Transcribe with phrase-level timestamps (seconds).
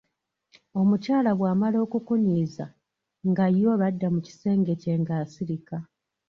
[0.79, 2.65] "Omukyala bw'amala okukunyiiza,
[3.29, 5.77] nga ye olwo adda mu kisenge kye nga asirika."